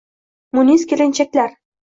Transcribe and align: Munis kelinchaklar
Munis 0.59 0.87
kelinchaklar 0.95 1.57